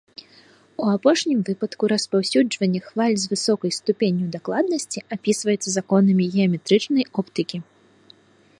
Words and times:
У 0.83 0.85
апошнім 0.93 1.39
выпадку 1.49 1.83
распаўсюджванне 1.93 2.81
хваль 2.87 3.17
з 3.23 3.29
высокай 3.33 3.71
ступенню 3.79 4.25
дакладнасці 4.37 5.03
апісваецца 5.17 5.69
законамі 5.77 6.23
геаметрычнай 6.37 7.05
оптыкі. 7.23 7.57